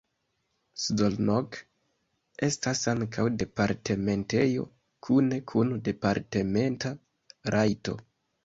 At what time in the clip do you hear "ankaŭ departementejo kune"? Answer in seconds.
2.93-5.41